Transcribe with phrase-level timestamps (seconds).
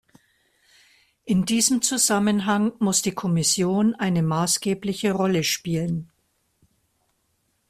[1.25, 6.11] In diesem Zusammenhang muss die Kommission eine maßgebliche Rolle spielen.